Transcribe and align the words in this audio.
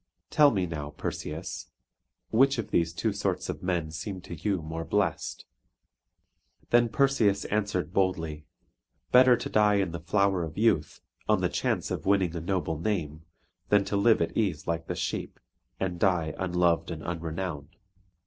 Tell 0.31 0.49
me 0.49 0.65
now, 0.65 0.89
Perseus, 0.89 1.67
which 2.31 2.57
of 2.57 2.71
these 2.71 2.91
two 2.91 3.13
sorts 3.13 3.49
of 3.49 3.61
men 3.61 3.91
seem 3.91 4.19
to 4.21 4.33
you 4.33 4.63
more 4.63 4.83
blest?" 4.83 5.45
Then 6.71 6.89
Perseus 6.89 7.45
answered 7.45 7.93
boldly: 7.93 8.47
"Better 9.11 9.37
to 9.37 9.47
die 9.47 9.75
in 9.75 9.91
the 9.91 9.99
flower 9.99 10.41
of 10.43 10.57
youth, 10.57 11.01
on 11.29 11.41
the 11.41 11.49
chance 11.49 11.91
of 11.91 12.07
winning 12.07 12.35
a 12.35 12.41
noble 12.41 12.79
name, 12.79 13.25
than 13.69 13.85
to 13.85 13.95
live 13.95 14.23
at 14.23 14.35
ease 14.35 14.65
like 14.65 14.87
the 14.87 14.95
sheep, 14.95 15.39
and 15.79 15.99
die 15.99 16.33
unloved 16.39 16.89
and 16.89 17.03
unrenowned." 17.03 17.75